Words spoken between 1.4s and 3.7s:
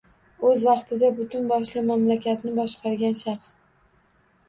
boshli mamlakatni boshqargan shaxs